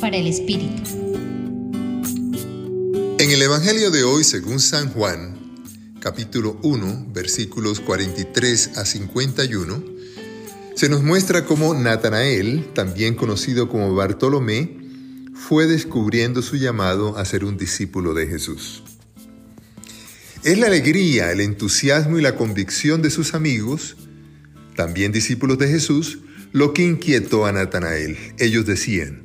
[0.00, 0.82] Para el Espíritu.
[3.20, 5.38] En el Evangelio de hoy, según San Juan,
[6.00, 9.84] capítulo 1, versículos 43 a 51,
[10.74, 14.76] se nos muestra cómo Natanael, también conocido como Bartolomé,
[15.34, 18.82] fue descubriendo su llamado a ser un discípulo de Jesús.
[20.42, 23.96] Es la alegría, el entusiasmo y la convicción de sus amigos,
[24.74, 26.18] también discípulos de Jesús,
[26.50, 28.18] lo que inquietó a Natanael.
[28.38, 29.23] Ellos decían,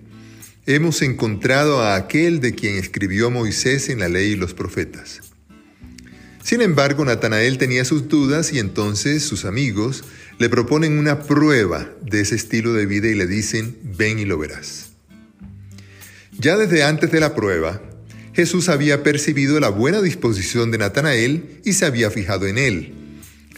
[0.75, 5.21] hemos encontrado a aquel de quien escribió Moisés en la ley y los profetas.
[6.43, 10.03] Sin embargo, Natanael tenía sus dudas y entonces sus amigos
[10.37, 14.37] le proponen una prueba de ese estilo de vida y le dicen, ven y lo
[14.37, 14.91] verás.
[16.37, 17.81] Ya desde antes de la prueba,
[18.33, 22.93] Jesús había percibido la buena disposición de Natanael y se había fijado en él,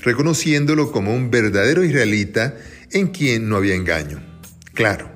[0.02, 2.58] reconociéndolo como un verdadero israelita
[2.90, 4.24] en quien no había engaño.
[4.74, 5.12] Claro,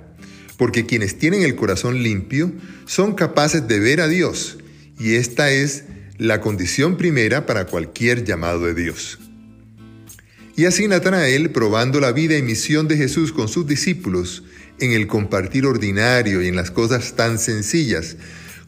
[0.58, 2.52] porque quienes tienen el corazón limpio
[2.86, 4.58] son capaces de ver a Dios,
[5.00, 5.86] y esta es
[6.18, 9.20] la condición primera para cualquier llamado de Dios.
[10.56, 14.44] Y así Natanael, probando la vida y misión de Jesús con sus discípulos,
[14.80, 18.16] en el compartir ordinario y en las cosas tan sencillas,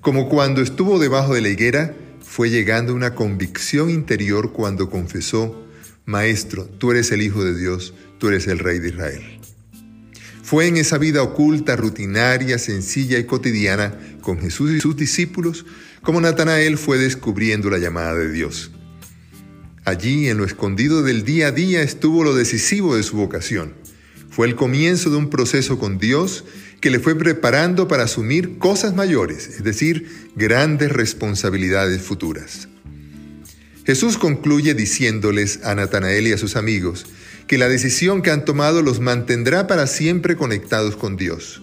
[0.02, 5.66] como cuando estuvo debajo de la higuera, fue llegando una convicción interior cuando confesó,
[6.06, 9.40] Maestro, tú eres el Hijo de Dios, tú eres el Rey de Israel.
[10.48, 15.66] Fue en esa vida oculta, rutinaria, sencilla y cotidiana con Jesús y sus discípulos
[16.02, 18.72] como Natanael fue descubriendo la llamada de Dios.
[19.84, 23.74] Allí, en lo escondido del día a día, estuvo lo decisivo de su vocación.
[24.30, 26.46] Fue el comienzo de un proceso con Dios
[26.80, 32.70] que le fue preparando para asumir cosas mayores, es decir, grandes responsabilidades futuras.
[33.88, 37.06] Jesús concluye diciéndoles a Natanael y a sus amigos
[37.48, 41.62] que la decisión que han tomado los mantendrá para siempre conectados con Dios.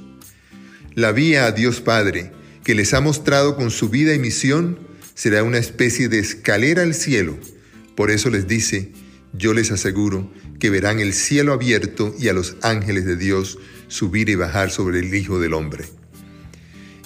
[0.94, 2.32] La vía a Dios Padre,
[2.64, 4.78] que les ha mostrado con su vida y misión,
[5.14, 7.36] será una especie de escalera al cielo.
[7.94, 8.92] Por eso les dice,
[9.34, 13.58] yo les aseguro que verán el cielo abierto y a los ángeles de Dios
[13.88, 15.84] subir y bajar sobre el Hijo del Hombre.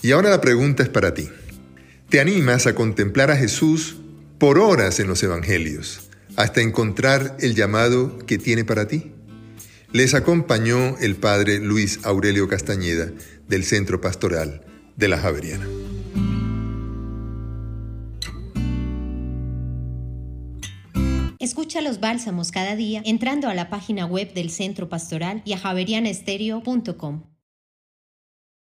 [0.00, 1.28] Y ahora la pregunta es para ti.
[2.08, 3.96] ¿Te animas a contemplar a Jesús
[4.38, 9.12] por horas en los Evangelios hasta encontrar el llamado que tiene para ti?
[9.92, 13.10] Les acompañó el padre Luis Aurelio Castañeda
[13.48, 14.62] del Centro Pastoral
[14.96, 15.66] de la Javeriana.
[21.38, 25.58] Escucha los bálsamos cada día entrando a la página web del Centro Pastoral y a
[25.58, 27.22] javerianestereo.com.